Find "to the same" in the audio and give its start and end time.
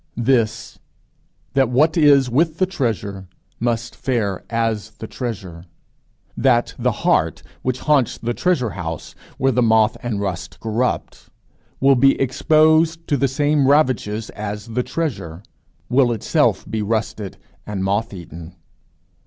13.09-13.67